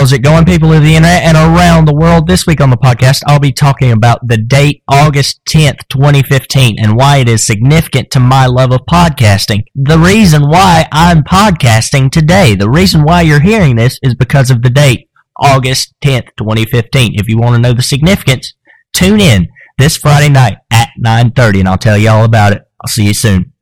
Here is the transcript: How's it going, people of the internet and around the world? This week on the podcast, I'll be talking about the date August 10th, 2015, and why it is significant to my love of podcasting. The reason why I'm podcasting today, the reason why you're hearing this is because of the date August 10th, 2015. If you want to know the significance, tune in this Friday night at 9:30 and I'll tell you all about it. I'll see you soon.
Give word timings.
How's 0.00 0.14
it 0.14 0.22
going, 0.22 0.46
people 0.46 0.72
of 0.72 0.82
the 0.82 0.94
internet 0.94 1.24
and 1.24 1.36
around 1.36 1.84
the 1.84 1.94
world? 1.94 2.26
This 2.26 2.46
week 2.46 2.62
on 2.62 2.70
the 2.70 2.78
podcast, 2.78 3.20
I'll 3.26 3.38
be 3.38 3.52
talking 3.52 3.92
about 3.92 4.26
the 4.26 4.38
date 4.38 4.82
August 4.88 5.44
10th, 5.44 5.86
2015, 5.90 6.78
and 6.78 6.96
why 6.96 7.18
it 7.18 7.28
is 7.28 7.44
significant 7.44 8.10
to 8.12 8.18
my 8.18 8.46
love 8.46 8.72
of 8.72 8.80
podcasting. 8.90 9.64
The 9.74 9.98
reason 9.98 10.48
why 10.48 10.86
I'm 10.90 11.22
podcasting 11.22 12.10
today, 12.10 12.54
the 12.54 12.70
reason 12.70 13.02
why 13.02 13.20
you're 13.20 13.42
hearing 13.42 13.76
this 13.76 13.98
is 14.02 14.14
because 14.14 14.50
of 14.50 14.62
the 14.62 14.70
date 14.70 15.10
August 15.36 15.92
10th, 16.00 16.28
2015. 16.38 17.16
If 17.16 17.28
you 17.28 17.36
want 17.36 17.56
to 17.56 17.60
know 17.60 17.74
the 17.74 17.82
significance, 17.82 18.54
tune 18.94 19.20
in 19.20 19.48
this 19.76 19.98
Friday 19.98 20.30
night 20.30 20.56
at 20.72 20.88
9:30 20.98 21.60
and 21.60 21.68
I'll 21.68 21.76
tell 21.76 21.98
you 21.98 22.08
all 22.08 22.24
about 22.24 22.54
it. 22.54 22.62
I'll 22.82 22.88
see 22.88 23.04
you 23.04 23.12
soon. 23.12 23.52